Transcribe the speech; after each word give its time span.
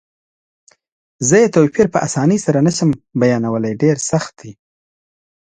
زه 1.27 1.35
یې 1.41 1.47
توپیر 1.55 1.87
په 1.93 1.99
اسانۍ 2.07 2.39
سره 2.45 2.59
نه 2.67 2.71
شم 2.77 2.89
بیانولای، 3.19 3.73
ډېر 3.81 3.97
سخت 4.11 4.31
دی. 4.41 4.51